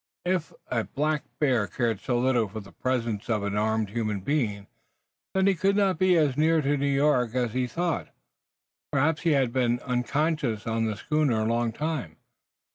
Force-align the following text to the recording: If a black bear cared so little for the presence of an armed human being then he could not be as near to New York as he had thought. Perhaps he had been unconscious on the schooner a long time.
If 0.25 0.51
a 0.71 0.85
black 0.85 1.25
bear 1.37 1.67
cared 1.67 1.99
so 1.99 2.17
little 2.17 2.47
for 2.47 2.59
the 2.59 2.71
presence 2.71 3.29
of 3.29 3.43
an 3.43 3.55
armed 3.55 3.91
human 3.91 4.21
being 4.21 4.65
then 5.35 5.45
he 5.45 5.53
could 5.53 5.75
not 5.75 5.99
be 5.99 6.17
as 6.17 6.35
near 6.35 6.59
to 6.59 6.75
New 6.75 6.87
York 6.91 7.35
as 7.35 7.53
he 7.53 7.61
had 7.67 7.71
thought. 7.71 8.07
Perhaps 8.91 9.21
he 9.21 9.33
had 9.33 9.53
been 9.53 9.79
unconscious 9.81 10.65
on 10.65 10.85
the 10.85 10.97
schooner 10.97 11.41
a 11.41 11.45
long 11.45 11.71
time. 11.71 12.17